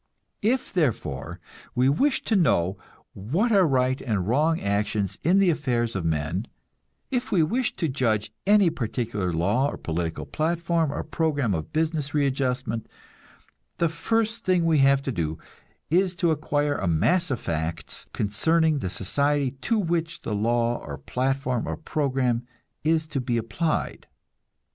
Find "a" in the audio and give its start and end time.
16.79-16.87